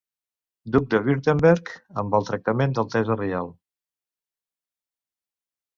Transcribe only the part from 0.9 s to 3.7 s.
de Württemberg amb el tractament d'altesa reial.